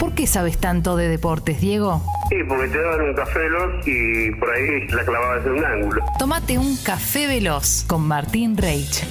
¿Por 0.00 0.14
qué 0.14 0.26
sabes 0.26 0.56
tanto 0.56 0.96
de 0.96 1.08
deportes, 1.08 1.60
Diego? 1.60 2.02
Sí, 2.30 2.36
porque 2.48 2.68
te 2.68 2.80
daban 2.80 3.02
un 3.02 3.14
café 3.14 3.38
veloz 3.40 3.86
y 3.86 4.30
por 4.30 4.50
ahí 4.50 4.88
la 4.88 5.04
clavabas 5.04 5.44
en 5.44 5.52
un 5.52 5.64
ángulo. 5.64 6.02
Tómate 6.18 6.56
un 6.56 6.74
café 6.78 7.26
veloz 7.26 7.84
con 7.86 8.08
Martín 8.08 8.56
Reich. 8.56 9.04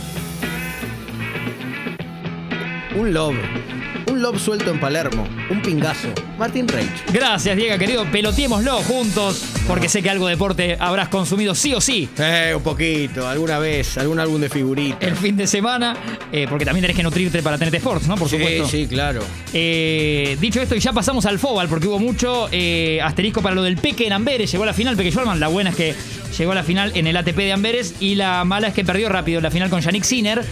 Un 2.96 3.14
lob. 3.14 3.36
Un 4.20 4.24
lob 4.24 4.38
suelto 4.38 4.72
en 4.72 4.82
Palermo. 4.82 5.26
Un 5.50 5.62
pingazo. 5.62 6.10
Martín 6.38 6.68
Reich. 6.68 6.90
Gracias, 7.14 7.56
Diego, 7.56 7.78
querido. 7.78 8.04
Peloteémoslo 8.12 8.74
juntos, 8.84 9.46
porque 9.66 9.88
sé 9.88 10.04
que 10.04 10.10
algo 10.10 10.28
de 10.28 10.34
deporte 10.34 10.76
habrás 10.78 11.08
consumido 11.08 11.56
sí 11.56 11.74
o 11.74 11.80
sí 11.80 12.10
Eh, 12.18 12.52
un 12.54 12.62
poquito. 12.62 13.26
Alguna 13.30 13.60
vez. 13.60 13.98
Algún 13.98 14.20
álbum 14.20 14.42
de 14.42 14.50
figuritas. 14.50 15.02
el 15.02 15.16
fin 15.16 15.38
de 15.38 15.48
semana, 15.48 15.96
eh, 16.34 16.48
porque 16.50 16.66
también 16.66 16.82
tenés 16.82 16.98
que 16.98 17.04
nutrirte 17.04 17.42
para 17.42 17.58
tenerte 17.58 17.78
sports, 17.78 18.08
¿no? 18.08 18.16
Por 18.18 18.28
Sí, 18.28 18.36
supuesto. 18.36 18.68
sí, 18.68 18.88
claro. 18.88 19.22
Eh, 19.54 20.36
dicho 20.42 20.62
esto, 20.62 20.76
y 20.76 20.82
ya 20.82 20.92
pasamos 20.92 21.26
al 21.26 21.40
Fobal, 21.40 21.70
porque 21.70 21.88
hubo 21.88 21.98
mucho 22.00 22.50
eh, 22.52 23.00
asterisco 23.02 23.42
para 23.42 23.56
lo 23.56 23.64
del 23.64 23.78
Peque 23.78 24.06
en 24.06 24.12
Amberes. 24.12 24.52
Llegó 24.52 24.64
a 24.64 24.68
la 24.68 24.74
final, 24.74 24.98
Peque 24.98 25.12
Schwarman. 25.12 25.40
La 25.40 25.48
buena 25.48 25.70
es 25.70 25.78
que 25.78 25.96
llegó 26.38 26.52
a 26.52 26.56
la 26.56 26.64
final 26.64 26.92
en 26.94 27.08
el 27.08 27.16
ATP 27.16 27.38
de 27.38 27.54
Amberes. 27.54 27.94
Y 28.02 28.16
la 28.16 28.44
mala 28.44 28.68
es 28.68 28.74
que 28.74 28.84
perdió 28.84 29.08
rápido 29.08 29.40
la 29.40 29.50
final 29.50 29.70
con 29.70 29.80
Yannick 29.80 30.04
Sinner. 30.04 30.44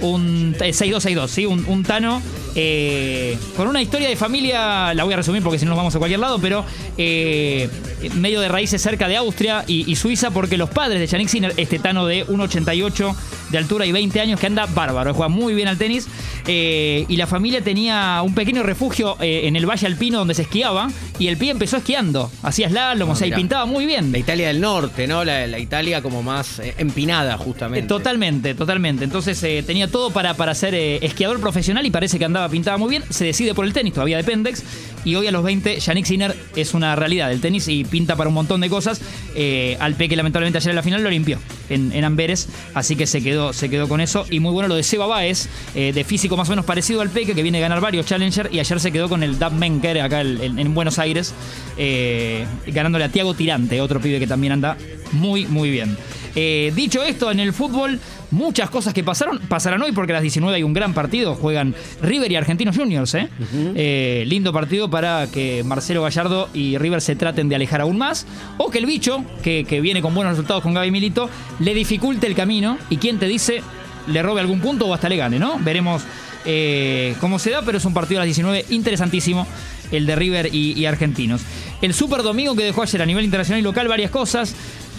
Un 0.00 0.54
eh, 0.60 0.70
6-2-6-2, 0.70 1.26
¿sí? 1.26 1.44
Un, 1.46 1.64
un 1.66 1.82
Tano 1.82 2.22
eh, 2.58 3.36
con 3.54 3.68
una 3.68 3.82
historia 3.82 4.08
de 4.08 4.16
familia, 4.16 4.94
la 4.94 5.04
voy 5.04 5.12
a 5.12 5.18
resumir 5.18 5.42
porque 5.42 5.58
si 5.58 5.66
no 5.66 5.70
nos 5.70 5.76
vamos 5.76 5.94
a 5.94 5.98
cualquier 5.98 6.20
lado, 6.20 6.38
pero 6.40 6.64
eh, 6.96 7.68
medio 8.14 8.40
de 8.40 8.48
raíces 8.48 8.82
cerca 8.82 9.08
de 9.08 9.16
Austria 9.16 9.64
y, 9.66 9.90
y 9.90 9.96
Suiza, 9.96 10.30
porque 10.30 10.56
los 10.56 10.70
padres 10.70 11.00
de 11.00 11.06
Yannick 11.06 11.28
Sinner, 11.28 11.52
este 11.56 11.78
Tano 11.78 12.06
de 12.06 12.26
1,88 12.26 13.14
de 13.50 13.58
altura 13.58 13.86
y 13.86 13.92
20 13.92 14.20
años, 14.20 14.40
que 14.40 14.46
anda 14.46 14.66
bárbaro, 14.66 15.14
juega 15.14 15.28
muy 15.28 15.54
bien 15.54 15.68
al 15.68 15.78
tenis, 15.78 16.06
eh, 16.46 17.04
y 17.08 17.16
la 17.16 17.26
familia 17.26 17.60
tenía 17.62 18.20
un 18.24 18.34
pequeño 18.34 18.62
refugio 18.62 19.16
eh, 19.20 19.42
en 19.44 19.56
el 19.56 19.66
Valle 19.66 19.86
Alpino 19.86 20.18
donde 20.18 20.34
se 20.34 20.42
esquiaba, 20.42 20.90
y 21.18 21.28
el 21.28 21.36
pie 21.36 21.50
empezó 21.50 21.78
esquiando, 21.78 22.30
hacía 22.42 22.68
slalom, 22.68 23.10
o 23.10 23.16
sea, 23.16 23.26
y 23.26 23.32
pintaba 23.32 23.66
muy 23.66 23.86
bien. 23.86 24.12
La 24.12 24.18
Italia 24.18 24.48
del 24.48 24.60
Norte, 24.60 25.06
¿no? 25.06 25.24
La, 25.24 25.46
la 25.46 25.58
Italia 25.58 26.02
como 26.02 26.22
más 26.22 26.58
eh, 26.58 26.74
empinada, 26.78 27.36
justamente. 27.38 27.86
Totalmente, 27.86 28.54
totalmente. 28.54 29.04
Entonces 29.04 29.40
tenía 29.66 29.88
todo 29.88 30.10
para, 30.10 30.34
para 30.34 30.54
ser 30.54 30.74
esquiador 30.74 31.40
profesional 31.40 31.86
y 31.86 31.90
parece 31.90 32.18
que 32.18 32.24
andaba 32.24 32.48
pintaba 32.48 32.76
muy 32.76 32.90
bien. 32.90 33.04
Se 33.10 33.24
decide 33.24 33.54
por 33.54 33.64
el 33.64 33.72
tenis, 33.72 33.94
todavía 33.94 34.16
de 34.16 34.24
Pendex. 34.24 34.62
Y 35.06 35.14
hoy 35.14 35.28
a 35.28 35.30
los 35.30 35.44
20, 35.44 35.78
Yannick 35.78 36.04
Sinner 36.04 36.34
es 36.56 36.74
una 36.74 36.96
realidad 36.96 37.28
del 37.28 37.40
tenis 37.40 37.68
y 37.68 37.84
pinta 37.84 38.16
para 38.16 38.26
un 38.28 38.34
montón 38.34 38.60
de 38.60 38.68
cosas. 38.68 39.00
Eh, 39.36 39.76
al 39.78 39.94
Peque, 39.94 40.16
lamentablemente, 40.16 40.58
ayer 40.58 40.70
en 40.70 40.76
la 40.76 40.82
final 40.82 41.00
lo 41.04 41.08
limpió 41.10 41.38
en, 41.70 42.02
Amberes. 42.02 42.48
Así 42.74 42.96
que 42.96 43.06
se 43.06 43.22
quedó, 43.22 43.52
se 43.52 43.70
quedó 43.70 43.86
con 43.88 44.00
eso. 44.00 44.26
Y 44.30 44.40
muy 44.40 44.50
bueno 44.50 44.66
lo 44.68 44.74
de 44.74 44.82
Seba 44.82 45.06
Baez, 45.06 45.48
eh, 45.76 45.92
de 45.94 46.02
físico 46.02 46.36
más 46.36 46.48
o 46.48 46.52
menos 46.52 46.64
parecido 46.64 47.02
al 47.02 47.10
Peque, 47.10 47.36
que 47.36 47.44
viene 47.44 47.58
a 47.58 47.60
ganar 47.60 47.80
varios 47.80 48.04
Challenger. 48.04 48.48
Y 48.52 48.58
ayer 48.58 48.80
se 48.80 48.90
quedó 48.90 49.08
con 49.08 49.22
el 49.22 49.38
Dab 49.38 49.52
Menker 49.52 50.00
acá 50.00 50.22
el- 50.22 50.40
en 50.42 50.74
Buenos 50.74 50.98
Aires, 50.98 51.32
eh, 51.78 52.44
ganándole 52.66 53.04
a 53.04 53.08
Tiago 53.08 53.32
Tirante, 53.34 53.80
otro 53.80 54.00
pibe 54.00 54.18
que 54.18 54.26
también 54.26 54.54
anda 54.54 54.76
muy, 55.12 55.46
muy 55.46 55.70
bien. 55.70 55.96
Eh, 56.36 56.70
dicho 56.76 57.02
esto, 57.02 57.30
en 57.30 57.40
el 57.40 57.54
fútbol, 57.54 57.98
muchas 58.30 58.68
cosas 58.68 58.92
que 58.92 59.02
pasaron, 59.02 59.38
pasarán 59.48 59.80
hoy 59.80 59.92
porque 59.92 60.12
a 60.12 60.16
las 60.16 60.22
19 60.22 60.56
hay 60.56 60.62
un 60.62 60.74
gran 60.74 60.92
partido. 60.92 61.34
Juegan 61.34 61.74
River 62.02 62.30
y 62.30 62.36
Argentinos 62.36 62.76
Juniors. 62.76 63.14
¿eh? 63.14 63.28
Eh, 63.74 64.24
lindo 64.26 64.52
partido 64.52 64.90
para 64.90 65.26
que 65.28 65.64
Marcelo 65.64 66.02
Gallardo 66.02 66.50
y 66.52 66.76
River 66.76 67.00
se 67.00 67.16
traten 67.16 67.48
de 67.48 67.56
alejar 67.56 67.80
aún 67.80 67.96
más. 67.96 68.26
O 68.58 68.70
que 68.70 68.78
el 68.78 68.86
bicho, 68.86 69.24
que, 69.42 69.64
que 69.64 69.80
viene 69.80 70.02
con 70.02 70.14
buenos 70.14 70.32
resultados 70.32 70.62
con 70.62 70.74
Gaby 70.74 70.90
Milito, 70.90 71.30
le 71.58 71.74
dificulte 71.74 72.26
el 72.26 72.34
camino. 72.34 72.78
Y 72.90 72.98
quién 72.98 73.18
te 73.18 73.26
dice, 73.26 73.62
le 74.06 74.22
robe 74.22 74.42
algún 74.42 74.60
punto 74.60 74.86
o 74.86 74.94
hasta 74.94 75.08
le 75.08 75.16
gane, 75.16 75.38
¿no? 75.38 75.58
Veremos 75.60 76.02
eh, 76.44 77.14
cómo 77.20 77.38
se 77.38 77.50
da, 77.50 77.62
pero 77.62 77.78
es 77.78 77.84
un 77.84 77.94
partido 77.94 78.20
a 78.20 78.24
las 78.24 78.26
19 78.26 78.66
interesantísimo. 78.70 79.46
El 79.92 80.04
de 80.04 80.16
River 80.16 80.52
y, 80.52 80.72
y 80.72 80.84
Argentinos. 80.86 81.42
El 81.80 81.94
Super 81.94 82.24
Domingo 82.24 82.56
que 82.56 82.64
dejó 82.64 82.82
ayer 82.82 83.00
a 83.02 83.06
nivel 83.06 83.24
internacional 83.24 83.60
y 83.60 83.62
local 83.62 83.86
varias 83.86 84.10
cosas. 84.10 84.54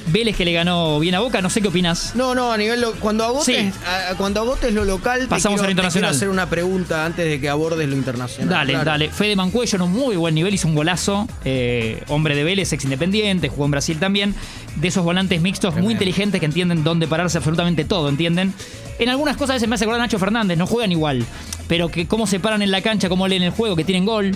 Vélez 0.08 0.36
que 0.36 0.46
le 0.46 0.54
ganó 0.54 1.00
bien 1.00 1.16
a 1.16 1.20
Boca, 1.20 1.42
no 1.42 1.50
sé 1.50 1.62
qué 1.62 1.68
opinas. 1.68 2.14
No, 2.16 2.34
no, 2.34 2.52
a 2.52 2.58
nivel. 2.58 2.82
lo- 2.82 2.94
cuando 2.94 3.24
agotes, 3.24 3.46
Sí. 3.46 3.72
a- 3.86 4.16
cuando 4.16 4.40
agotes 4.42 4.74
lo 4.74 4.86
local. 4.86 5.28
Pasamos 5.28 5.56
quiero- 5.60 5.64
a 5.64 5.66
lo 5.68 5.72
internacional. 5.72 6.12
te 6.12 6.18
quiero 6.18 6.18
hacer 6.18 6.30
una 6.30 6.50
pregunta 6.50 7.06
antes 7.06 7.26
de 7.26 7.40
que 7.40 7.50
abordes 7.50 7.88
lo 7.90 7.96
internacional. 7.96 8.50
Dale, 8.50 8.74
Claro. 8.74 8.86
dale. 8.92 9.10
Fede 9.10 9.36
Mancuello 9.36 9.76
en 9.76 9.82
un 9.82 9.92
muy 9.92 10.16
buen 10.16 10.36
nivel, 10.36 10.54
hizo 10.54 10.68
un 10.68 10.76
golazo. 10.76 11.28
Eh, 11.46 12.04
hombre 12.08 12.36
de 12.36 12.44
Vélez, 12.44 12.72
ex 12.74 12.84
independiente, 12.84 13.50
jugó 13.50 13.66
en 13.66 13.72
Brasil 13.72 13.98
también. 14.00 14.36
De 14.76 14.88
esos 14.90 15.04
volantes 15.04 15.42
mixtos 15.42 15.76
muy 15.76 15.94
inteligentes 15.94 16.40
que 16.40 16.46
entienden 16.46 16.84
dónde 16.84 17.08
pararse 17.08 17.38
absolutamente 17.38 17.84
todo, 17.84 18.10
¿entienden? 18.10 18.54
En 19.00 19.10
algunas 19.10 19.36
cosas 19.38 19.52
a 19.52 19.54
veces 19.56 19.68
me 19.70 19.76
hace 19.76 19.86
acordar 19.86 20.02
a 20.02 20.04
Nacho 20.06 20.20
Fernández, 20.20 20.58
no 20.58 20.68
juegan 20.68 20.92
igual. 20.92 21.26
Pero 21.68 21.90
que 21.90 22.08
cómo 22.08 22.28
se 22.28 22.40
paran 22.40 22.62
en 22.62 22.72
la 22.72 22.82
cancha, 22.82 23.10
cómo 23.10 23.28
leen 23.28 23.44
el 23.44 23.52
juego, 23.52 23.76
que 23.76 23.84
tienen 23.84 24.06
gol. 24.06 24.32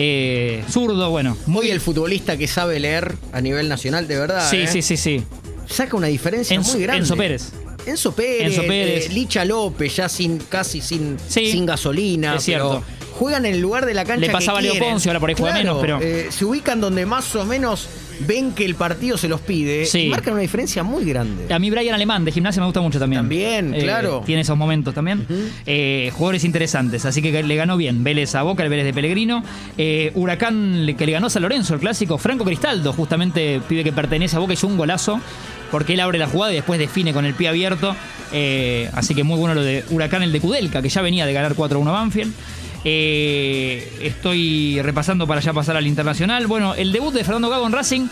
Eh, 0.00 0.62
zurdo, 0.70 1.10
bueno. 1.10 1.36
Muy 1.46 1.70
el 1.70 1.80
futbolista 1.80 2.36
que 2.36 2.46
sabe 2.46 2.78
leer 2.78 3.16
a 3.32 3.40
nivel 3.40 3.68
nacional, 3.68 4.06
de 4.06 4.16
verdad. 4.16 4.48
Sí, 4.48 4.58
¿eh? 4.58 4.66
sí, 4.68 4.80
sí, 4.80 4.96
sí. 4.96 5.24
Saca 5.68 5.96
una 5.96 6.06
diferencia 6.06 6.56
Enzo- 6.56 6.72
muy 6.74 6.82
grande. 6.82 7.00
Enzo 7.02 7.16
Pérez. 7.16 7.52
Enzo 7.84 8.12
Pérez, 8.14 8.46
Enzo 8.56 8.62
Pérez. 8.62 9.06
eh, 9.06 9.12
Licha 9.12 9.44
López, 9.44 9.96
ya 9.96 10.08
sin 10.08 10.38
casi 10.38 10.80
sin, 10.80 11.16
Sí, 11.28 11.50
sin 11.50 11.66
gasolina. 11.66 12.36
es 12.36 12.44
cierto. 12.44 12.82
pero 12.86 12.98
juegan 13.18 13.44
en 13.46 13.54
el 13.54 13.60
lugar 13.60 13.84
de 13.86 13.94
la 13.94 14.04
cancha. 14.04 14.20
Le 14.26 14.30
pasaba 14.30 14.58
a 14.58 14.60
que 14.60 14.66
Leo 14.68 14.72
quieren. 14.74 14.90
Poncio, 14.90 15.10
ahora 15.10 15.20
por 15.20 15.28
ahí 15.30 15.34
juega 15.36 15.54
menos, 15.54 15.78
pero- 15.80 15.98
eh, 16.00 16.28
se 16.30 16.44
ubican 16.44 16.80
donde 16.80 17.04
más 17.04 17.34
o 17.34 17.44
menos 17.44 17.88
ven 18.26 18.52
que 18.52 18.64
el 18.64 18.74
partido 18.74 19.16
se 19.16 19.28
los 19.28 19.40
pide 19.40 19.86
Sí. 19.86 20.00
y 20.00 20.08
marcan 20.08 20.32
una 20.34 20.42
diferencia 20.42 20.82
muy 20.82 21.04
grande. 21.04 21.52
A 21.52 21.58
mí 21.58 21.70
Brian 21.70 21.94
Alemán 21.94 22.24
de 22.24 22.32
gimnasia 22.32 22.60
me 22.60 22.66
gusta 22.66 22.80
mucho 22.80 22.98
también. 22.98 23.20
También, 23.22 23.74
Eh, 23.74 23.80
claro. 23.82 24.22
Tiene 24.26 24.42
esos 24.42 24.56
momentos 24.56 24.94
también. 24.94 25.26
Eh, 25.66 26.10
jugadores 26.14 26.44
interesantes, 26.44 27.04
así 27.04 27.22
que 27.22 27.42
le 27.42 27.56
ganó 27.56 27.76
bien. 27.76 28.02
Vélez 28.04 28.34
a 28.34 28.42
Boca, 28.42 28.62
el 28.62 28.68
Vélez 28.70 28.84
de 28.84 28.92
Pellegrino. 28.94 29.42
Eh, 29.76 30.10
Huracán 30.14 30.86
que 30.98 31.06
le 31.06 31.12
ganó 31.12 31.26
a 31.28 31.30
San 31.30 31.42
Lorenzo, 31.42 31.74
el 31.74 31.80
clásico. 31.80 32.18
Franco 32.18 32.44
Cristaldo, 32.44 32.92
justamente 32.92 33.60
pibe 33.68 33.84
que 33.84 33.92
pertenece 33.92 34.36
a 34.36 34.38
Boca, 34.38 34.52
hizo 34.52 34.66
un 34.66 34.76
golazo. 34.76 35.20
Porque 35.70 35.92
él 35.92 36.00
abre 36.00 36.18
la 36.18 36.26
jugada 36.26 36.52
y 36.52 36.56
después 36.56 36.78
define 36.80 37.12
con 37.12 37.26
el 37.26 37.34
pie 37.34 37.48
abierto. 37.48 37.94
Eh, 38.32 38.88
así 38.94 39.14
que 39.14 39.22
muy 39.22 39.38
bueno 39.38 39.54
lo 39.54 39.62
de 39.62 39.84
Huracán, 39.90 40.22
el 40.22 40.32
de 40.32 40.40
Kudelka, 40.40 40.80
que 40.80 40.88
ya 40.88 41.02
venía 41.02 41.26
de 41.26 41.32
ganar 41.34 41.54
4-1 41.54 41.88
a 41.88 41.92
Banfield. 41.92 42.32
Eh, 42.84 43.98
estoy 44.02 44.80
repasando 44.82 45.26
para 45.26 45.40
ya 45.40 45.52
pasar 45.52 45.76
al 45.76 45.86
internacional. 45.86 46.46
Bueno, 46.46 46.74
el 46.74 46.92
debut 46.92 47.12
de 47.12 47.24
Fernando 47.24 47.50
Gago 47.50 47.66
en 47.66 47.72
Racing 47.72 48.06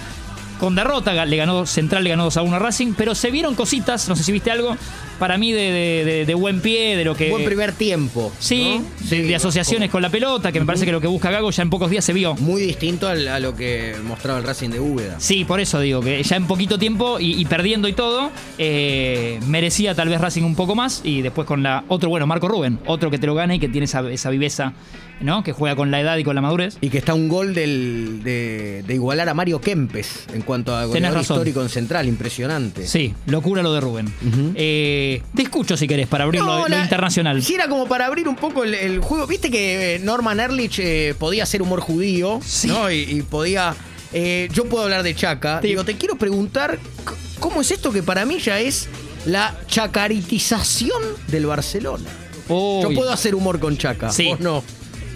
con 0.59 0.75
derrota, 0.75 1.25
le 1.25 1.37
ganó 1.37 1.67
Central, 1.67 2.05
le 2.05 2.11
ganó 2.11 2.25
2 2.25 2.37
a 2.37 2.43
1 2.43 2.57
a 2.57 2.59
Racing, 2.59 2.95
pero 2.97 3.15
se 3.15 3.31
vieron 3.31 3.55
cositas, 3.55 4.09
no 4.09 4.17
sé 4.17 4.25
si 4.25 4.33
viste 4.33 4.51
algo, 4.51 4.77
para 5.19 5.39
mí 5.39 5.53
de, 5.53 5.61
de- 5.73 6.05
de- 6.05 6.27
de 6.27 6.35
buen 6.35 6.61
pie, 6.61 6.97
de 6.97 7.05
lo 7.05 7.15
que... 7.15 7.31
Buen 7.31 7.45
primer 7.45 7.73
tiempo. 7.73 8.33
Sí, 8.39 8.79
¿no? 8.81 9.09
de, 9.11 9.23
de 9.23 9.35
asociaciones 9.35 9.91
con 9.91 10.03
la 10.03 10.11
pelota, 10.11 10.53
que 10.53 10.61
me 10.61 10.67
parece 10.67 10.85
que 10.85 10.93
lo 10.93 11.01
que 11.01 11.07
busca 11.07 11.31
Gago 11.31 11.51
ya 11.51 11.63
en 11.63 11.71
pocos 11.71 11.91
días 11.91 12.05
se 12.05 12.13
vio. 12.13 12.35
Muy 12.37 12.61
distinto 12.63 13.09
al- 13.09 13.29
a 13.29 13.41
lo 13.41 13.55
que 13.57 13.95
mostraba 14.05 14.39
el 14.39 14.45
Racing 14.45 14.71
de 14.71 14.81
Úbeda. 14.81 15.21
Sí, 15.21 15.45
por 15.45 15.61
eso 15.61 15.81
digo, 15.81 16.01
que 16.01 16.23
ya 16.23 16.37
en 16.37 16.47
poquito 16.47 16.79
tiempo 16.79 17.19
y, 17.21 17.41
y 17.41 17.45
perdiendo 17.47 17.89
y 17.89 17.93
todo, 17.93 18.31
eh, 18.59 19.41
merecía 19.47 19.95
tal 19.95 20.09
vez 20.09 20.21
Racing 20.21 20.43
un 20.43 20.55
poco 20.55 20.75
más. 20.75 21.01
Y 21.05 21.23
después 21.23 21.47
con 21.47 21.63
la 21.63 21.85
otro, 21.89 22.09
bueno, 22.11 22.27
Marco 22.27 22.49
Rubén, 22.49 22.79
otro 22.87 23.11
que 23.11 23.19
te 23.19 23.27
lo 23.27 23.35
gana 23.35 23.55
y 23.55 23.59
que 23.59 23.69
tiene 23.69 23.85
esa, 23.87 24.01
esa 24.11 24.31
viveza, 24.31 24.73
¿no? 25.21 25.43
Que 25.43 25.53
juega 25.53 25.77
con 25.77 25.91
la 25.91 26.01
edad 26.01 26.17
y 26.19 26.25
con 26.25 26.35
la 26.35 26.41
madurez. 26.43 26.77
Y 26.81 26.91
que 26.91 26.99
está 26.99 27.15
un 27.15 27.29
gol 27.29 27.55
del- 27.55 28.23
de, 28.23 28.83
de 28.87 28.95
igualar 28.95 29.29
a 29.29 29.35
Mario 29.35 29.61
Kempes 29.61 30.27
en 30.35 30.43
cuanto 30.47 30.75
a 30.75 30.87
goleador 30.87 31.19
razón. 31.19 31.35
histórico 31.37 31.61
en 31.61 31.69
Central, 31.69 32.09
impresionante. 32.09 32.87
Sí, 32.87 33.15
locura 33.27 33.63
lo 33.63 33.75
de 33.75 33.81
Rubén. 33.81 34.13
Eh, 34.55 35.21
te 35.35 35.43
escucho 35.43 35.77
si 35.77 35.87
querés 35.87 36.07
para 36.07 36.25
abrir 36.25 36.41
lo, 36.41 36.47
No, 36.47 36.59
lo 36.63 36.69
la- 36.69 36.83
internacional. 36.83 37.43
Sí, 37.43 37.55
era 37.55 37.69
como 37.69 37.87
para 37.87 38.07
abrir 38.07 38.27
un 38.29 38.37
poco 38.37 38.65
el, 38.65 38.73
el 38.75 39.01
juego. 39.01 39.27
Viste 39.27 39.51
que 39.51 39.97
eh, 39.97 39.99
Norman 39.99 40.41
Erlich 40.41 40.79
eh, 40.79 41.15
podía 41.19 41.43
hacer 41.43 41.61
humor 41.61 41.81
judío, 41.81 42.41
Sí. 42.43 42.69
¿no? 42.69 42.91
Y, 42.91 43.01
y 43.01 43.23
podía. 43.23 43.75
eh, 44.13 44.49
yo 44.53 44.65
puedo 44.65 44.85
hablar 44.85 45.03
de 45.03 45.15
Chaca. 45.15 45.61
Sí. 45.61 45.69
Digo, 45.69 45.85
te 45.85 45.97
quiero 45.97 46.17
preguntar, 46.17 46.79
¿cómo 47.41 47.61
es 47.61 47.71
esto 47.71 47.93
que 47.93 48.03
para 48.03 48.25
mí 48.25 48.39
ya 48.39 48.59
es 48.61 48.89
la 49.27 49.55
chacaritización 49.67 51.03
del 51.29 51.47
Barcelona? 51.47 52.05
Uy. 52.49 52.83
Yo 52.83 52.91
puedo 52.95 53.11
hacer 53.13 53.35
humor 53.35 53.59
con 53.59 53.77
Chaca. 53.77 54.11
Sí. 54.11 54.29
Vos 54.29 54.41
no. 54.41 54.63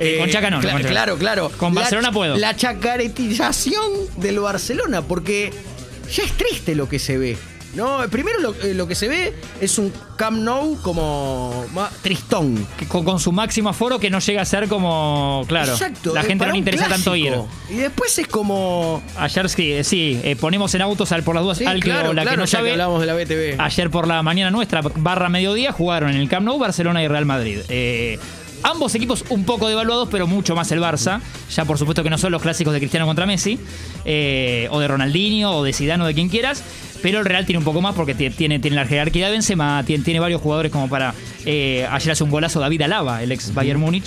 Eh, 0.01 0.19
con 0.19 0.29
Chaca 0.31 0.51
no, 0.51 0.61
cla- 0.61 0.73
con 0.73 0.81
Chaca. 0.83 0.91
Claro, 0.93 1.17
claro. 1.19 1.51
Con 1.57 1.75
La- 1.75 1.83
Barcelona 1.83 2.11
puedo. 2.13 2.37
La 2.37 2.57
chacaritización 2.57 3.91
del 4.17 4.41
Barcelona, 4.41 5.03
porque 5.03 5.53
ya 6.15 6.23
es 6.25 6.33
triste 6.33 6.75
lo 6.75 6.89
que 6.89 6.99
se 6.99 7.19
ve. 7.19 7.37
No, 7.73 8.01
primero 8.11 8.41
lo, 8.41 8.53
eh, 8.65 8.75
lo 8.75 8.89
que 8.89 8.97
se 8.97 9.07
ve 9.07 9.33
es 9.61 9.79
un 9.79 9.93
Camp 10.17 10.39
Nou 10.39 10.77
como 10.83 11.65
tristón. 12.03 12.67
Con, 12.89 13.05
con 13.05 13.21
su 13.21 13.31
máximo 13.31 13.69
aforo 13.69 14.01
que 14.01 14.11
no 14.11 14.19
llega 14.19 14.43
a 14.43 14.45
ser 14.45 14.67
como. 14.67 15.45
Claro. 15.47 15.71
Exacto. 15.75 16.13
La 16.13 16.23
eh, 16.23 16.25
gente 16.25 16.47
no 16.47 16.51
le 16.53 16.59
interesa 16.59 16.89
tanto 16.89 17.15
ir. 17.15 17.33
Y 17.69 17.75
después 17.75 18.19
es 18.19 18.27
como. 18.27 19.01
Ayer 19.17 19.49
sí, 19.49 19.85
sí, 19.85 20.21
eh, 20.25 20.35
ponemos 20.35 20.75
en 20.75 20.83
autos 20.83 21.13
al 21.13 21.23
por 21.23 21.37
las 21.37 21.45
dudas 21.45 21.59
Sí, 21.59 21.65
al 21.65 21.79
claro, 21.79 22.13
la 22.13 22.23
claro, 22.23 22.31
que 22.33 22.37
no 22.39 22.47
sabe. 22.49 22.73
hablamos 22.73 23.01
de 23.01 23.07
la 23.07 23.15
BTV. 23.15 23.61
Ayer 23.61 23.89
por 23.89 24.09
la 24.09 24.21
mañana 24.25 24.51
nuestra, 24.51 24.81
barra 24.97 25.29
mediodía, 25.29 25.71
jugaron 25.71 26.11
en 26.11 26.17
el 26.17 26.29
Camp 26.29 26.45
Nou 26.47 26.59
Barcelona 26.59 27.05
y 27.05 27.07
Real 27.09 27.25
Madrid. 27.25 27.61
Eh, 27.69 28.19
ambos 28.63 28.95
equipos 28.95 29.25
un 29.31 29.45
poco 29.45 29.69
devaluados, 29.69 30.09
pero 30.11 30.27
mucho 30.27 30.55
más 30.55 30.71
el 30.73 30.81
Barça. 30.81 31.21
Ya 31.55 31.65
por 31.65 31.79
supuesto 31.79 32.03
que 32.03 32.11
no 32.11 32.19
son 32.19 32.33
los 32.33 32.43
clásicos 32.43 32.73
de 32.73 32.79
Cristiano 32.81 33.07
contra 33.07 33.27
Messi, 33.27 33.59
eh, 34.05 34.69
o 34.71 34.81
de 34.81 34.89
Ronaldinho, 34.89 35.53
o 35.53 35.65
de 35.65 35.73
Zidane, 35.73 36.03
o 36.05 36.07
de 36.07 36.15
quien 36.15 36.29
quieras. 36.29 36.63
Pero 37.03 37.21
el 37.21 37.25
Real 37.25 37.47
tiene 37.47 37.59
un 37.59 37.65
poco 37.65 37.81
más 37.81 37.95
porque 37.95 38.15
tie- 38.15 38.35
tiene, 38.35 38.59
tiene 38.59 38.77
la 38.77 38.85
jerarquía 38.87 39.27
de 39.27 39.33
Benzema, 39.33 39.83
tiene, 39.87 40.05
tiene 40.05 40.21
varios 40.21 40.43
jugadores 40.43 40.71
como 40.71 40.89
para... 40.89 41.15
eh, 41.47 41.87
ayer 41.91 42.13
hace 42.13 42.23
un 42.25 42.31
golazo 42.31 42.61
David 42.61 42.83
Alaba, 42.83 43.23
el 43.23 43.33
ex 43.33 43.55
Bayern 43.55 43.81
Múnich. 43.81 44.05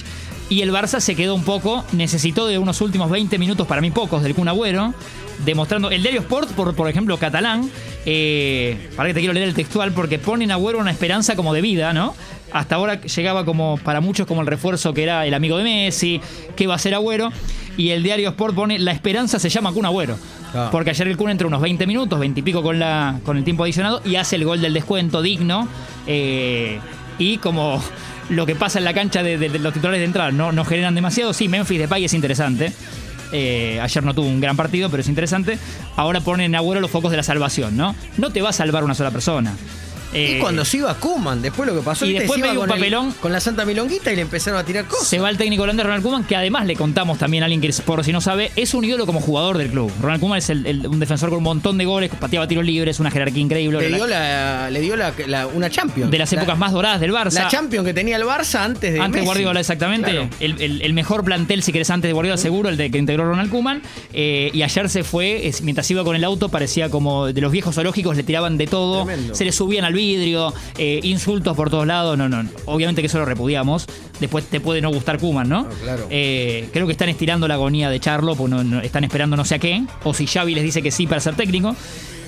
Y 0.53 0.61
el 0.61 0.71
Barça 0.71 0.99
se 0.99 1.15
quedó 1.15 1.33
un 1.33 1.43
poco, 1.43 1.83
necesitó 1.93 2.45
de 2.45 2.59
unos 2.59 2.79
últimos 2.81 3.09
20 3.09 3.39
minutos, 3.39 3.65
para 3.65 3.81
mí 3.81 3.89
pocos, 3.89 4.21
del 4.21 4.35
Kun 4.35 4.47
Agüero, 4.47 4.93
demostrando. 5.43 5.89
El 5.89 6.03
diario 6.03 6.21
Sport, 6.21 6.51
por, 6.51 6.75
por 6.75 6.87
ejemplo, 6.87 7.17
catalán, 7.17 7.71
eh, 8.05 8.77
para 8.95 9.09
que 9.09 9.15
te 9.15 9.21
quiero 9.21 9.33
leer 9.33 9.47
el 9.47 9.55
textual, 9.55 9.93
porque 9.93 10.19
pone 10.19 10.43
en 10.43 10.51
Agüero 10.51 10.77
una 10.77 10.91
esperanza 10.91 11.35
como 11.35 11.55
de 11.55 11.61
vida, 11.61 11.91
¿no? 11.91 12.13
Hasta 12.51 12.75
ahora 12.75 13.01
llegaba 13.01 13.45
como, 13.45 13.79
para 13.83 13.99
muchos, 13.99 14.27
como 14.27 14.41
el 14.41 14.47
refuerzo 14.47 14.93
que 14.93 15.01
era 15.01 15.25
el 15.25 15.33
amigo 15.33 15.57
de 15.57 15.63
Messi, 15.63 16.21
que 16.55 16.67
va 16.67 16.75
a 16.75 16.77
ser 16.77 16.93
Agüero. 16.93 17.31
Y 17.75 17.89
el 17.89 18.03
diario 18.03 18.29
Sport 18.29 18.53
pone, 18.53 18.77
la 18.77 18.91
esperanza 18.91 19.39
se 19.39 19.49
llama 19.49 19.73
Kun 19.73 19.87
Agüero. 19.87 20.19
Ah. 20.53 20.69
Porque 20.71 20.91
ayer 20.91 21.07
el 21.07 21.17
Kun 21.17 21.31
entra 21.31 21.47
unos 21.47 21.61
20 21.61 21.87
minutos, 21.87 22.19
20 22.19 22.41
y 22.41 22.43
pico 22.43 22.61
con, 22.61 22.77
la, 22.77 23.19
con 23.25 23.37
el 23.37 23.43
tiempo 23.43 23.63
adicionado, 23.63 24.03
y 24.05 24.17
hace 24.17 24.35
el 24.35 24.45
gol 24.45 24.61
del 24.61 24.73
descuento 24.73 25.23
digno. 25.23 25.67
eh, 26.05 26.79
y 27.19 27.37
como 27.37 27.81
lo 28.29 28.45
que 28.45 28.55
pasa 28.55 28.79
en 28.79 28.85
la 28.85 28.93
cancha 28.93 29.23
de, 29.23 29.37
los 29.59 29.73
titulares 29.73 29.99
de 29.99 30.05
entrada 30.05 30.31
no, 30.31 30.51
no 30.51 30.65
generan 30.65 30.95
demasiado, 30.95 31.33
sí, 31.33 31.47
Memphis 31.47 31.79
Depay 31.79 32.05
es 32.05 32.13
interesante. 32.13 32.73
Eh, 33.31 33.79
ayer 33.81 34.03
no 34.03 34.13
tuvo 34.13 34.27
un 34.27 34.39
gran 34.39 34.55
partido, 34.55 34.89
pero 34.89 35.01
es 35.01 35.09
interesante. 35.09 35.57
Ahora 35.95 36.21
ponen 36.21 36.47
en 36.47 36.55
Agüero 36.55 36.79
los 36.81 36.91
focos 36.91 37.09
de 37.09 37.17
la 37.17 37.23
salvación, 37.23 37.75
¿no? 37.75 37.95
No 38.17 38.29
te 38.29 38.41
va 38.41 38.49
a 38.49 38.53
salvar 38.53 38.83
una 38.83 38.93
sola 38.93 39.09
persona. 39.09 39.55
Eh, 40.13 40.35
Y 40.37 40.39
cuando 40.39 40.63
se 40.65 40.77
iba 40.77 40.93
Kuman, 40.95 41.41
después 41.41 41.67
lo 41.67 41.75
que 41.75 41.81
pasó, 41.81 42.05
y 42.05 42.13
después 42.13 42.39
medio 42.39 42.53
un 42.53 42.59
con 42.59 42.69
el- 42.69 42.75
papelón. 42.75 43.11
con 43.19 43.31
la 43.31 43.39
Santa 43.39 43.65
Milonguita 43.65 44.11
y 44.11 44.15
le 44.15 44.21
empezaron 44.21 44.59
a 44.59 44.63
tirar 44.63 44.85
cosas. 44.85 45.07
Se 45.07 45.19
va 45.19 45.29
el 45.29 45.37
técnico 45.37 45.63
holandés 45.63 45.85
Ronald 45.85 46.03
Koeman, 46.03 46.23
que 46.25 46.35
además 46.35 46.65
le 46.65 46.75
contamos 46.75 47.17
también 47.17 47.43
a 47.43 47.45
alguien 47.47 47.61
que, 47.61 47.71
por 47.85 48.03
si 48.03 48.11
no 48.11 48.21
sabe, 48.21 48.51
es 48.55 48.73
un 48.73 48.83
ídolo 48.85 49.05
como 49.05 49.19
jugador 49.21 49.57
del 49.57 49.69
club. 49.69 49.91
Ronald 50.01 50.19
Koeman 50.21 50.37
es 50.37 50.49
el- 50.49 50.65
el- 50.65 50.87
un 50.87 50.99
defensor 50.99 51.29
con 51.29 51.37
un 51.39 51.43
montón 51.43 51.77
de 51.77 51.85
goles, 51.85 52.11
pateaba 52.19 52.47
tiros 52.47 52.65
libres, 52.65 52.99
una 52.99 53.11
jerarquía 53.11 53.41
increíble. 53.41 53.79
Le 53.79 53.95
dio, 53.95 54.07
la, 54.07 54.69
le 54.69 54.79
dio 54.81 54.95
la, 54.95 55.13
la- 55.27 55.47
una 55.47 55.69
Champions. 55.69 56.11
de 56.11 56.17
las 56.17 56.31
La- 56.31 56.41
épocas 56.41 56.57
más 56.57 56.71
doradas 56.71 56.99
del 57.01 57.11
Barça. 57.11 57.31
La 57.33 57.47
Champions 57.47 57.85
que 57.85 57.93
tenía 57.93 58.17
el 58.17 58.23
Barça 58.23 58.59
antes 58.61 58.93
de 58.93 58.99
Antes 58.99 59.21
Messi. 59.21 59.25
Guardiola, 59.25 59.59
exactamente. 59.59 60.11
Claro. 60.11 60.29
El, 60.39 60.93
mejor 60.93 61.23
plantel, 61.23 61.63
si 61.63 61.71
querés, 61.71 61.89
antes 61.89 62.07
de 62.09 62.13
Guardiola, 62.13 62.37
seguro, 62.37 62.69
el 62.69 62.77
de 62.77 62.91
que 62.91 62.97
integró 62.97 63.25
Ronald 63.25 63.49
Koeman. 63.49 63.81
Eh, 64.13 64.51
y 64.53 64.61
ayer 64.61 64.89
se 64.89 65.03
fue, 65.03 65.47
es- 65.47 65.61
mientras 65.61 65.89
iba 65.91 66.03
con 66.03 66.15
el 66.15 66.23
auto, 66.23 66.49
parecía 66.49 66.89
como 66.89 67.27
de 67.27 67.41
los 67.41 67.51
viejos 67.51 67.75
zoológicos, 67.75 68.15
le 68.15 68.23
tiraban 68.23 68.57
de 68.57 68.67
todo, 68.67 69.05
Tremendo. 69.05 69.33
se 69.35 69.45
le 69.45 69.51
subían 69.51 69.85
al 69.85 69.93
vidrio, 70.03 70.53
eh, 70.77 70.99
insultos 71.03 71.55
por 71.55 71.69
todos 71.69 71.87
lados. 71.87 72.17
No, 72.17 72.27
no, 72.29 72.43
no. 72.43 72.49
Obviamente 72.65 73.01
que 73.01 73.07
eso 73.07 73.19
lo 73.19 73.25
repudiamos. 73.25 73.85
Después 74.19 74.45
te 74.45 74.59
puede 74.59 74.81
no 74.81 74.89
gustar 74.91 75.17
Koeman, 75.19 75.49
¿no? 75.49 75.67
Ah, 75.69 75.73
claro. 75.83 76.07
Eh, 76.09 76.69
creo 76.73 76.85
que 76.85 76.91
están 76.91 77.09
estirando 77.09 77.47
la 77.47 77.55
agonía 77.55 77.89
de 77.89 77.99
Charlo, 77.99 78.35
porque 78.35 78.55
no- 78.55 78.63
no- 78.63 78.81
están 78.81 79.03
esperando 79.03 79.35
no 79.37 79.45
sé 79.45 79.55
a 79.55 79.59
qué. 79.59 79.83
O 80.03 80.13
si 80.13 80.27
Xavi 80.27 80.53
les 80.55 80.63
dice 80.63 80.81
que 80.81 80.91
sí 80.91 81.07
para 81.07 81.21
ser 81.21 81.35
técnico. 81.35 81.75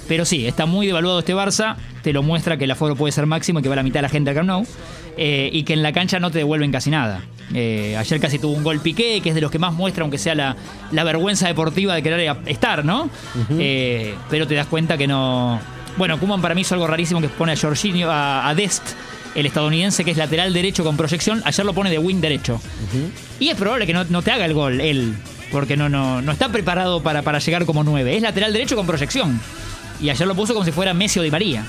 Pero 0.08 0.24
sí, 0.24 0.46
está 0.46 0.66
muy 0.68 0.86
devaluado 0.86 1.20
este 1.20 1.34
Barça. 1.34 1.76
Te 2.04 2.14
lo 2.14 2.22
muestra 2.22 2.58
que 2.58 2.66
el 2.66 2.72
aforo 2.72 2.96
puede 2.96 3.12
ser 3.12 3.26
máximo 3.26 3.60
y 3.60 3.64
que 3.64 3.70
va 3.70 3.76
la 3.76 3.82
mitad 3.84 3.96
de 4.00 4.02
la 4.04 4.10
gente 4.10 4.30
al 4.30 4.36
Camp 4.36 4.48
Nou. 4.48 4.66
eh, 5.18 5.50
y 5.54 5.64
que 5.64 5.74
en 5.74 5.82
la 5.82 5.94
cancha 5.94 6.20
no 6.20 6.30
te 6.30 6.38
devuelven 6.40 6.72
casi 6.72 6.90
nada. 6.92 7.22
Eh, 7.54 7.96
ayer 7.98 8.20
casi 8.20 8.38
tuvo 8.38 8.54
un 8.54 8.64
gol 8.64 8.80
Piqué, 8.82 9.22
que 9.22 9.30
es 9.30 9.36
de 9.36 9.40
los 9.42 9.50
que 9.50 9.58
más 9.60 9.72
muestra, 9.74 10.02
aunque 10.04 10.18
sea 10.18 10.36
la, 10.36 10.56
la 10.92 11.04
vergüenza 11.04 11.48
deportiva 11.48 11.96
de 11.96 12.04
querer 12.04 12.36
estar, 12.48 12.84
¿no? 12.84 13.10
Eh, 13.58 14.14
pero 14.30 14.46
te 14.46 14.56
das 14.56 14.68
cuenta 14.68 14.98
que 14.98 15.08
no. 15.08 15.60
Bueno, 15.98 16.20
Kuman 16.20 16.42
para 16.42 16.54
mí 16.56 16.62
hizo 16.62 16.76
algo 16.76 16.88
rarísimo 16.88 17.22
que 17.22 17.30
pone 17.30 17.54
a 17.54 17.58
Jorginho, 17.58 18.12
a, 18.12 18.50
a 18.50 18.56
Dest, 18.56 18.84
el 19.34 19.46
estadounidense 19.46 20.04
que 20.04 20.12
es 20.12 20.18
lateral 20.18 20.54
derecho 20.54 20.84
con 20.84 20.98
proyección. 20.98 21.42
Ayer 21.46 21.66
lo 21.66 21.74
pone 21.74 21.90
de 21.90 21.98
wing 21.98 22.20
derecho. 22.20 22.60
Y 23.40 23.50
es 23.50 23.56
probable 23.56 23.86
que 23.88 23.94
no, 23.94 24.04
no 24.06 24.22
te 24.22 24.32
haga 24.32 24.46
el 24.46 24.54
gol 24.54 24.82
él, 24.82 25.16
porque 25.52 25.78
no, 25.78 25.88
no, 25.88 26.22
no 26.22 26.32
está 26.32 26.50
preparado 26.50 27.02
para, 27.02 27.22
para 27.22 27.40
llegar 27.40 27.66
como 27.66 27.84
nueve. 27.84 28.16
Es 28.16 28.22
lateral 28.22 28.52
derecho 28.52 28.76
con 28.76 28.86
proyección. 28.86 29.40
Y 30.02 30.10
ayer 30.10 30.28
lo 30.28 30.36
puso 30.36 30.54
como 30.54 30.66
si 30.66 30.72
fuera 30.72 30.94
Messi 30.94 31.20
o 31.20 31.24
Di 31.24 31.32
María. 31.32 31.66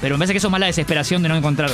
Pero 0.00 0.14
me 0.14 0.20
parece 0.20 0.32
que 0.32 0.38
eso 0.38 0.48
es 0.48 0.50
más 0.50 0.60
la 0.60 0.66
desesperación 0.66 1.22
de 1.22 1.28
no 1.28 1.36
encontrar, 1.36 1.70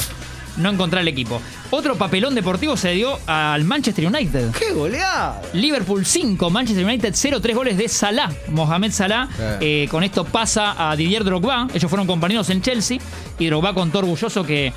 no 0.58 0.70
encontrar 0.70 1.02
el 1.02 1.08
equipo. 1.08 1.40
Otro 1.70 1.96
papelón 1.96 2.34
deportivo 2.34 2.76
se 2.76 2.90
dio 2.92 3.18
al 3.26 3.64
Manchester 3.64 4.06
United. 4.06 4.50
¡Qué 4.52 4.72
goleada! 4.72 5.40
Liverpool 5.52 6.04
5, 6.04 6.50
Manchester 6.50 6.84
United 6.84 7.12
0, 7.14 7.40
3 7.40 7.56
goles 7.56 7.76
de 7.76 7.88
Salah, 7.88 8.30
Mohamed 8.48 8.92
Salah. 8.92 9.28
Eh. 9.38 9.58
Eh, 9.60 9.88
con 9.90 10.04
esto 10.04 10.24
pasa 10.24 10.90
a 10.90 10.96
Didier 10.96 11.24
Drogba. 11.24 11.68
Ellos 11.74 11.88
fueron 11.88 12.06
compañeros 12.06 12.50
en 12.50 12.62
Chelsea 12.62 12.98
y 13.38 13.46
Drogba 13.46 13.74
contó 13.74 13.98
orgulloso 14.00 14.44
que, 14.44 14.72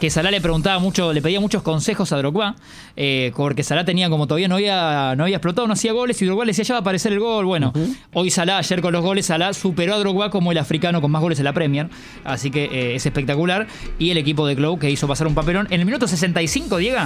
que 0.00 0.10
Salah 0.10 0.30
le 0.30 0.40
preguntaba 0.40 0.78
mucho, 0.78 1.12
le 1.12 1.20
pedía 1.20 1.40
muchos 1.40 1.62
consejos 1.62 2.12
a 2.12 2.18
Drogba, 2.18 2.54
eh, 2.96 3.32
porque 3.36 3.62
Salah 3.64 3.84
tenía 3.84 4.08
como 4.08 4.26
todavía 4.26 4.48
no 4.48 4.56
había, 4.56 5.14
no 5.16 5.24
había 5.24 5.36
explotado, 5.36 5.66
no 5.66 5.72
hacía 5.72 5.92
goles 5.92 6.20
y 6.22 6.26
Drogba 6.26 6.44
le 6.44 6.50
decía 6.50 6.64
ya 6.64 6.74
va 6.74 6.78
a 6.78 6.80
aparecer 6.82 7.12
el 7.12 7.20
gol. 7.20 7.46
Bueno, 7.46 7.72
hoy 8.12 8.30
Salah, 8.30 8.58
ayer 8.58 8.80
con 8.80 8.92
los 8.92 9.02
goles, 9.02 9.26
Salah 9.26 9.52
superó 9.52 9.94
a 9.94 9.98
Drogba 9.98 10.30
como 10.30 10.52
el 10.52 10.58
africano 10.58 11.00
con 11.00 11.10
más 11.10 11.20
goles 11.20 11.38
en 11.38 11.44
la 11.44 11.52
Premier. 11.52 11.88
Así 12.24 12.50
que 12.50 12.64
eh, 12.64 12.94
es 12.94 13.06
espectacular. 13.06 13.66
Y 13.98 14.10
el 14.10 14.18
equipo 14.18 14.46
de 14.46 14.54
Glow 14.54 14.78
que 14.78 14.90
hizo 14.90 15.08
pasar 15.08 15.26
un 15.26 15.34
papelón. 15.34 15.66
En 15.70 15.80
el 15.80 15.86
minuto 15.86 16.06
65, 16.06 16.76
Diego, 16.76 17.00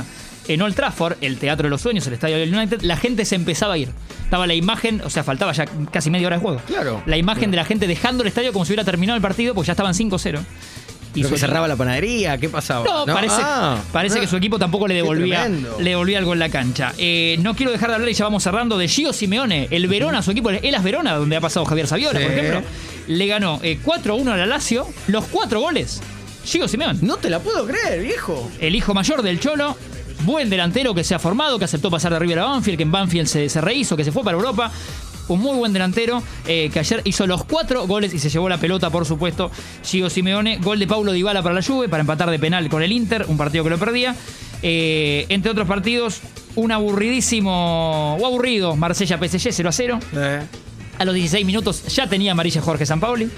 en 0.49 0.63
Old 0.63 0.75
Trafford, 0.75 1.17
el 1.21 1.39
Teatro 1.39 1.65
de 1.65 1.71
los 1.71 1.81
Sueños, 1.81 2.07
el 2.07 2.15
estadio 2.15 2.37
del 2.37 2.55
United, 2.55 2.83
la 2.83 2.97
gente 2.97 3.25
se 3.25 3.37
empezaba 3.37 3.75
a 3.75 3.79
ir. 3.79 3.91
Estaba 4.25 4.47
la 4.47 4.55
imagen, 4.55 5.01
o 5.03 5.11
sea, 5.11 5.25
faltaba 5.25 5.53
ya 5.53 5.67
casi 5.91 6.11
media 6.11 6.27
hora 6.27 6.37
de 6.37 6.43
juego. 6.43 6.61
Claro. 6.67 7.03
La 7.07 7.17
imagen 7.17 7.51
de 7.51 7.57
la 7.57 7.65
gente 7.65 7.87
dejando 7.87 8.23
el 8.23 8.29
estadio 8.29 8.53
como 8.53 8.65
si 8.65 8.73
hubiera 8.73 8.85
terminado 8.85 9.17
el 9.17 9.23
partido, 9.23 9.55
porque 9.55 9.69
ya 9.69 9.73
estaban 9.73 9.95
5-0. 9.95 10.41
Y 11.15 11.25
su 11.25 11.31
que 11.31 11.39
cerraba 11.39 11.69
la 11.69 11.77
panadería, 11.77 12.39
¿qué 12.39 12.49
pasaba? 12.49 12.85
no, 12.85 13.13
parece, 13.13 13.37
Ah, 13.39 13.79
parece 13.93 14.19
ah. 14.19 14.21
que 14.23 14.27
su 14.27 14.37
equipo 14.37 14.59
tampoco 14.59 14.89
le 14.89 14.95
devolvía, 14.95 15.47
le 15.49 15.91
devolvía 15.91 16.19
algo 16.19 16.33
en 16.33 16.39
la 16.39 16.49
cancha. 16.49 16.93
Eh, 16.97 17.37
no 17.41 17.55
quiero 17.55 17.71
dejar 17.73 17.91
de 17.91 17.95
hablar 17.97 18.09
y 18.11 18.15
ya 18.15 18.25
vamos 18.25 18.43
cerrando 18.43 18.79
de 18.79 18.89
Gio 18.89 19.13
Simeone, 19.13 19.69
el 19.71 19.89
Verona, 19.89 20.23
su 20.23 20.31
equipo, 20.31 20.49
el 20.51 20.61
Elas 20.63 20.83
Verona, 20.83 21.15
donde 21.15 21.37
ha 21.37 21.41
pasado 21.41 21.67
Javier 21.67 21.87
Saviola, 21.87 22.19
Sí. 22.19 22.25
por 22.25 22.33
ejemplo. 22.35 22.63
Le 23.09 23.27
ganó 23.27 23.61
eh, 23.63 23.79
4-1 23.85 24.31
a 24.33 24.37
la 24.37 24.47
Lazio, 24.47 24.87
los 25.09 25.25
cuatro 25.27 25.61
goles. 25.61 26.01
Gio 26.45 26.67
Simeone, 26.67 26.99
No 27.03 27.17
te 27.19 27.29
la 27.31 27.41
puedo 27.41 27.67
creer, 27.67 28.01
viejo. 28.03 28.51
el 28.59 28.75
hijo 28.75 28.95
mayor 28.95 29.23
del 29.23 29.39
Cholo, 29.39 29.77
buen 30.21 30.49
delantero 30.51 30.95
que 30.95 31.05
se 31.05 31.15
ha 31.15 31.19
formado, 31.19 31.59
que 31.59 31.67
aceptó 31.67 31.91
pasar 31.91 32.13
de 32.13 32.19
River 32.21 32.39
a 32.39 32.45
Banfield, 32.47 32.77
que 32.79 32.83
en 32.85 32.91
Banfield 32.93 33.27
se, 33.29 33.49
se 33.49 33.61
rehizo, 33.61 33.97
que 33.97 34.05
se 34.05 34.13
fue 34.13 34.23
para 34.25 34.37
Europa. 34.37 34.71
Un 35.29 35.41
muy 35.41 35.57
buen 35.57 35.73
delantero 35.73 36.23
eh, 36.47 36.69
que 36.73 36.81
ayer 36.81 37.01
hizo 37.05 37.27
los 37.27 37.45
cuatro 37.45 37.87
goles 37.87 38.13
y 38.13 38.19
se 38.19 38.29
llevó 38.29 38.49
la 38.49 38.59
pelota, 38.59 38.91
por 38.91 39.07
supuesto. 39.07 39.51
Gio 39.85 40.11
Simeone, 40.11 40.59
gol 40.59 40.79
de 40.79 40.87
Paulo 40.87 41.13
Dybala 41.13 41.43
para 41.43 41.55
la 41.55 41.63
Juve 41.63 41.89
para 41.89 42.01
empatar 42.01 42.31
de 42.31 42.39
penal 42.39 42.69
con 42.69 42.83
el 42.83 42.93
Inter, 42.93 43.27
un 43.29 43.37
partido 43.37 43.65
que 43.65 43.71
lo 43.71 43.79
perdía. 43.79 44.15
Eh, 44.63 45.27
entre 45.29 45.51
otros 45.51 45.67
partidos, 45.67 46.21
un 46.55 46.73
aburridísimo 46.73 48.17
o 48.17 48.27
aburrido 48.27 48.77
Marsella 48.77 49.19
PSG 49.19 49.53
0 49.53 49.69
a 49.69 49.73
0. 49.73 50.01
Eh. 50.15 50.41
A 50.99 51.05
los 51.05 51.15
16 51.15 51.47
minutos 51.47 51.87
ya 51.95 52.07
tenía 52.07 52.33
amarilla 52.33 52.61
Jorge 52.61 52.85
Sampaoli, 52.85 53.29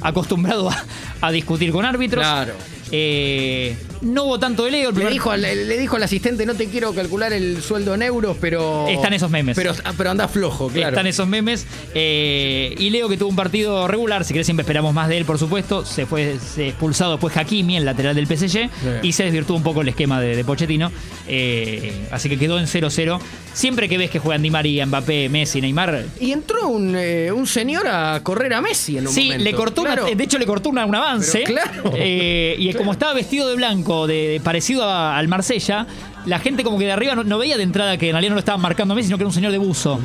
acostumbrado 0.00 0.68
a, 0.68 0.84
a 1.20 1.30
discutir 1.30 1.72
con 1.72 1.84
árbitros. 1.84 2.24
Claro. 2.24 2.54
Eh, 2.90 3.76
no 4.02 4.24
hubo 4.24 4.38
tanto 4.38 4.64
de 4.64 4.70
Leo. 4.70 4.90
el 4.90 4.96
Le 4.96 5.10
dijo, 5.10 5.30
al, 5.30 5.42
le 5.42 5.78
dijo 5.78 5.96
al 5.96 6.02
asistente, 6.02 6.46
no 6.46 6.54
te 6.54 6.66
quiero 6.66 6.92
calcular 6.94 7.32
el 7.32 7.62
sueldo 7.62 7.94
en 7.94 8.02
euros, 8.02 8.36
pero... 8.40 8.86
Están 8.88 9.12
esos 9.12 9.30
memes. 9.30 9.56
Pero, 9.56 9.72
ah, 9.84 9.92
pero 9.96 10.10
anda 10.10 10.28
flojo, 10.28 10.68
claro. 10.68 10.90
Están 10.90 11.06
esos 11.06 11.26
memes. 11.26 11.66
Eh, 11.94 12.74
y 12.78 12.90
Leo 12.90 13.08
que 13.08 13.16
tuvo 13.16 13.28
un 13.28 13.36
partido 13.36 13.88
regular, 13.88 14.24
si 14.24 14.32
querés 14.32 14.46
siempre 14.46 14.62
esperamos 14.62 14.94
más 14.94 15.08
de 15.08 15.18
él, 15.18 15.24
por 15.24 15.38
supuesto. 15.38 15.84
Se 15.84 16.06
fue 16.06 16.36
se 16.38 16.68
expulsado 16.68 17.12
después 17.12 17.36
Hakimi, 17.36 17.76
el 17.76 17.84
lateral 17.84 18.14
del 18.14 18.26
PSG, 18.26 18.68
y 19.02 19.12
se 19.12 19.24
desvirtuó 19.24 19.56
un 19.56 19.62
poco 19.62 19.82
el 19.82 19.88
esquema 19.88 20.20
de, 20.20 20.36
de 20.36 20.44
Pochettino. 20.44 20.90
Eh, 21.26 22.06
así 22.10 22.28
que 22.28 22.38
quedó 22.38 22.58
en 22.58 22.66
0-0. 22.66 23.18
Siempre 23.52 23.88
que 23.88 23.98
ves 23.98 24.10
que 24.10 24.18
juegan 24.20 24.42
Di 24.42 24.50
María, 24.50 24.86
Mbappé, 24.86 25.28
Messi, 25.28 25.60
Neymar... 25.60 26.04
Y 26.20 26.30
entró 26.32 26.68
un, 26.68 26.94
eh, 26.96 27.32
un 27.32 27.46
señor 27.46 27.88
a 27.88 28.20
correr 28.22 28.54
a 28.54 28.60
Messi 28.60 28.98
en 28.98 29.06
un 29.08 29.12
Sí, 29.12 29.24
momento. 29.24 29.44
le 29.44 29.52
cortó 29.54 29.82
Claro. 29.82 30.06
una, 30.06 30.14
de 30.14 30.24
hecho 30.24 30.38
le 30.38 30.46
cortó 30.46 30.68
una- 30.68 30.86
un 30.86 30.94
avance. 30.94 31.42
Pero 31.44 31.60
claro. 31.60 31.94
Y 31.96 32.72
como 32.74 32.92
estaba 32.92 33.14
vestido 33.14 33.48
de 33.48 33.56
blanco, 33.56 33.87
de, 34.06 34.40
parecido 34.44 34.88
al 34.88 35.28
Marsella, 35.28 35.86
la 36.28 36.38
gente 36.38 36.62
como 36.64 36.78
que 36.78 36.84
de 36.86 36.92
arriba 36.92 37.14
no, 37.14 37.24
no 37.24 37.38
veía 37.38 37.56
de 37.56 37.62
entrada 37.62 37.96
que 37.96 38.06
en 38.08 38.12
realidad 38.12 38.30
no 38.30 38.34
lo 38.36 38.40
estaban 38.40 38.60
marcando 38.60 38.92
a 38.92 38.96
Messi, 38.96 39.06
sino 39.08 39.18
que 39.18 39.22
era 39.22 39.28
un 39.28 39.34
señor 39.34 39.52
de 39.52 39.58
buzo. 39.58 40.00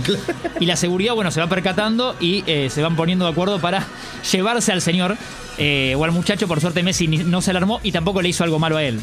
Y 0.59 0.65
la 0.65 0.75
seguridad, 0.75 1.13
bueno, 1.13 1.29
se 1.31 1.39
va 1.39 1.47
percatando 1.47 2.15
y 2.19 2.43
eh, 2.47 2.69
se 2.69 2.81
van 2.81 2.95
poniendo 2.95 3.25
de 3.25 3.31
acuerdo 3.31 3.59
para 3.59 3.85
llevarse 4.31 4.71
al 4.71 4.81
señor 4.81 5.17
eh, 5.57 5.93
o 5.97 6.03
al 6.03 6.11
muchacho. 6.11 6.47
Por 6.47 6.59
suerte 6.61 6.81
Messi 6.83 7.07
ni- 7.07 7.17
no 7.19 7.41
se 7.41 7.51
alarmó 7.51 7.79
y 7.83 7.91
tampoco 7.91 8.21
le 8.21 8.29
hizo 8.29 8.43
algo 8.43 8.57
malo 8.59 8.77
a 8.77 8.83
él. 8.83 8.99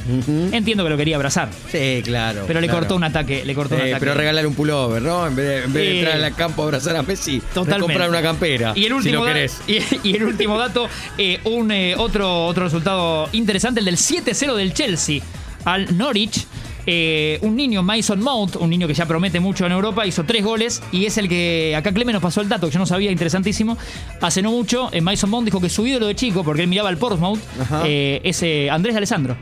Entiendo 0.52 0.82
que 0.84 0.90
lo 0.90 0.96
quería 0.96 1.16
abrazar. 1.16 1.48
Sí, 1.70 2.00
claro. 2.04 2.44
Pero 2.46 2.60
le 2.60 2.66
claro. 2.66 2.80
cortó 2.80 2.96
un 2.96 3.04
ataque, 3.04 3.44
le 3.44 3.54
cortó 3.54 3.74
un 3.76 3.82
Eh, 3.82 3.84
ataque. 3.90 4.00
pero 4.00 4.14
regalar 4.14 4.46
un 4.46 4.54
pullover, 4.54 5.02
¿no? 5.02 5.26
En 5.26 5.36
vez 5.36 5.46
de, 5.46 5.56
en 5.64 5.72
vez 5.72 5.82
de 5.84 5.90
Sí. 5.92 5.98
entrar 5.98 6.22
al 6.24 6.34
campo 6.34 6.62
a 6.62 6.64
abrazar 6.64 6.96
a 6.96 7.02
Messi, 7.02 7.40
Totalmente. 7.54 7.80
comprar 7.92 8.08
una 8.10 8.22
campera. 8.22 8.72
Y 8.74 8.86
el 8.86 8.92
último, 8.94 9.12
si 9.12 9.18
lo 9.18 9.24
da- 9.24 9.32
querés. 9.34 9.60
y, 9.68 10.08
y 10.08 10.16
el 10.16 10.24
último 10.24 10.58
dato, 10.58 10.88
eh, 11.18 11.38
un 11.44 11.70
eh, 11.70 11.94
otro, 11.96 12.46
otro 12.46 12.64
resultado 12.64 13.28
interesante, 13.32 13.80
el 13.80 13.86
del 13.86 13.96
7-0 13.96 14.54
del 14.56 14.72
Chelsea 14.74 15.20
al 15.64 15.96
Norwich. 15.96 16.46
Eh, 16.86 17.38
un 17.42 17.56
niño, 17.56 17.82
Mason 17.82 18.20
Mount, 18.22 18.56
un 18.56 18.70
niño 18.70 18.86
que 18.88 18.94
ya 18.94 19.06
promete 19.06 19.38
mucho 19.40 19.66
en 19.66 19.72
Europa, 19.72 20.06
hizo 20.06 20.24
tres 20.24 20.42
goles 20.44 20.82
y 20.92 21.06
es 21.06 21.18
el 21.18 21.28
que 21.28 21.74
acá 21.76 21.92
Clemen 21.92 22.14
nos 22.14 22.22
pasó 22.22 22.40
el 22.40 22.48
dato 22.48 22.66
que 22.66 22.72
yo 22.72 22.78
no 22.78 22.86
sabía, 22.86 23.10
interesantísimo. 23.10 23.76
Hace 24.20 24.42
no 24.42 24.50
mucho, 24.50 24.88
eh, 24.92 25.00
Mason 25.00 25.30
Mount 25.30 25.44
dijo 25.44 25.60
que 25.60 25.68
su 25.68 25.86
ídolo 25.86 26.06
de 26.06 26.14
chico, 26.14 26.42
porque 26.44 26.62
él 26.62 26.68
miraba 26.68 26.88
al 26.88 26.96
Portsmouth, 26.96 27.38
eh, 27.84 28.20
es 28.24 28.42
eh, 28.42 28.68
Andrés 28.70 28.94
de 28.94 28.98
Alessandro. 28.98 29.36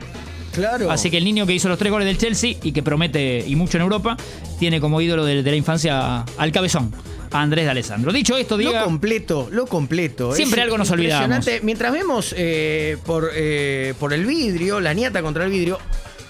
Claro. 0.52 0.90
Así 0.90 1.10
que 1.10 1.18
el 1.18 1.24
niño 1.24 1.46
que 1.46 1.52
hizo 1.52 1.68
los 1.68 1.78
tres 1.78 1.92
goles 1.92 2.06
del 2.06 2.18
Chelsea 2.18 2.56
y 2.62 2.72
que 2.72 2.82
promete 2.82 3.44
y 3.46 3.54
mucho 3.54 3.76
en 3.78 3.82
Europa, 3.82 4.16
tiene 4.58 4.80
como 4.80 5.00
ídolo 5.00 5.24
de, 5.24 5.42
de 5.42 5.50
la 5.50 5.56
infancia 5.56 6.22
al 6.36 6.50
cabezón, 6.52 6.92
a 7.30 7.42
Andrés 7.42 7.64
de 7.66 7.70
Alessandro. 7.70 8.12
Dicho 8.12 8.36
esto, 8.36 8.56
Lo 8.56 8.70
diga. 8.70 8.82
completo, 8.84 9.48
lo 9.52 9.66
completo. 9.66 10.32
Siempre 10.34 10.60
Es 10.62 10.64
algo 10.64 10.76
nos 10.78 10.90
olvidamos. 10.90 11.26
impresionante. 11.26 11.64
Mientras 11.64 11.92
vemos 11.92 12.34
eh, 12.36 12.96
por, 13.06 13.30
eh, 13.34 13.94
por 14.00 14.12
el 14.12 14.26
vidrio, 14.26 14.80
la 14.80 14.94
niata 14.94 15.22
contra 15.22 15.44
el 15.44 15.50
vidrio, 15.52 15.78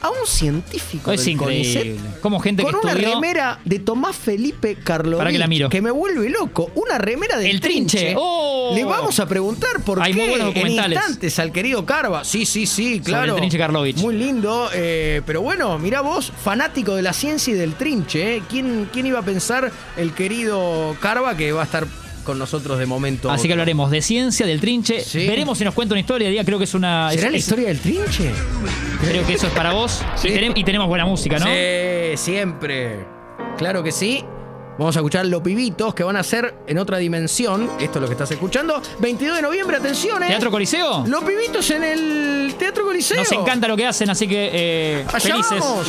a 0.00 0.10
un 0.10 0.26
científico 0.26 1.10
Es 1.12 1.24
del 1.24 1.34
increíble. 1.34 1.96
CONICET 1.96 2.20
Como 2.20 2.40
gente 2.40 2.62
que 2.64 2.70
con 2.70 2.80
una 2.80 2.92
estudió- 2.92 3.14
remera 3.14 3.58
de 3.64 3.78
Tomás 3.80 4.16
Felipe 4.16 4.76
Carlovich 4.76 5.18
Para 5.18 5.32
que 5.32 5.38
la 5.38 5.46
miro. 5.46 5.68
me 5.82 5.90
vuelve 5.90 6.28
loco. 6.30 6.70
Una 6.74 6.98
remera 6.98 7.36
del 7.36 7.50
El 7.50 7.60
Trinche. 7.60 8.14
¡Oh! 8.16 8.72
Le 8.74 8.84
vamos 8.84 9.18
a 9.20 9.26
preguntar 9.26 9.80
por 9.84 10.00
Hay 10.02 10.12
qué 10.12 10.20
muy 10.20 10.28
buenos 10.30 10.48
en 10.48 10.54
documentales. 10.54 10.98
instantes 10.98 11.38
al 11.38 11.52
querido 11.52 11.84
Carva. 11.86 12.24
Sí, 12.24 12.46
sí, 12.46 12.66
sí, 12.66 13.00
claro. 13.00 13.32
el 13.34 13.38
Trinche 13.38 13.58
Karlovich. 13.58 13.96
Muy 13.98 14.14
lindo. 14.16 14.68
eh, 14.74 15.22
pero 15.26 15.40
bueno, 15.42 15.78
mirá 15.78 16.00
vos, 16.00 16.32
fanático 16.44 16.94
de 16.94 17.02
la 17.02 17.12
ciencia 17.12 17.52
y 17.52 17.56
del 17.56 17.74
Trinche. 17.74 18.36
¿eh? 18.36 18.42
¿Quién, 18.48 18.88
¿Quién 18.92 19.06
iba 19.06 19.18
a 19.18 19.22
pensar 19.22 19.70
el 19.96 20.12
querido 20.12 20.96
Carva 21.00 21.36
que 21.36 21.52
va 21.52 21.62
a 21.62 21.64
estar 21.64 21.86
con 22.28 22.38
nosotros 22.38 22.78
de 22.78 22.84
momento? 22.86 23.30
Así 23.30 23.46
que 23.48 23.54
hablaremos 23.54 23.90
de 23.90 24.02
ciencia, 24.02 24.44
del 24.46 24.60
trinche. 24.60 25.00
Sí. 25.00 25.26
Veremos 25.26 25.56
si 25.56 25.64
nos 25.64 25.72
cuenta 25.72 25.94
una 25.94 26.00
historia. 26.00 26.28
Día 26.28 26.44
creo 26.44 26.58
que 26.58 26.64
es 26.64 26.74
una. 26.74 27.08
¿Será 27.10 27.26
es- 27.28 27.32
la 27.32 27.38
es- 27.38 27.44
historia 27.44 27.68
del 27.68 27.80
Trinche? 27.80 28.30
Creo 29.00 29.26
que 29.26 29.32
eso 29.34 29.46
es 29.46 29.52
para 29.54 29.72
vos. 29.72 30.02
Sí. 30.16 30.28
Y, 30.28 30.32
tenem- 30.32 30.52
y 30.54 30.62
tenemos 30.64 30.86
buena 30.88 31.06
música, 31.06 31.38
¿no? 31.38 31.46
Sí, 31.46 32.16
siempre. 32.16 33.06
Claro 33.56 33.82
que 33.82 33.90
sí. 33.92 34.22
Vamos 34.78 34.94
a 34.94 35.00
escuchar 35.00 35.26
Los 35.26 35.42
Pibitos 35.42 35.92
que 35.92 36.04
van 36.04 36.14
a 36.14 36.22
ser 36.22 36.54
en 36.68 36.78
otra 36.78 36.98
dimensión. 36.98 37.68
Esto 37.80 37.98
es 37.98 38.00
lo 38.02 38.06
que 38.06 38.12
estás 38.12 38.30
escuchando. 38.30 38.80
22 39.00 39.34
de 39.34 39.42
noviembre, 39.42 39.76
atención, 39.76 40.22
¿eh? 40.22 40.26
¿Teatro 40.28 40.52
Coliseo? 40.52 41.04
Los 41.04 41.24
Pibitos 41.24 41.68
en 41.70 41.82
el 41.82 42.54
Teatro 42.56 42.84
Coliseo. 42.84 43.16
Nos 43.16 43.32
encanta 43.32 43.66
lo 43.66 43.76
que 43.76 43.86
hacen, 43.86 44.08
así 44.08 44.28
que 44.28 44.50
eh, 44.52 45.04
Allá 45.12 45.18
felices. 45.34 45.58
vamos. 45.58 45.88